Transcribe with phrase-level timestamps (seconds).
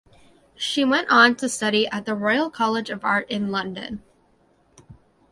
[0.55, 4.01] She went on to study at the Royal College of Art in London.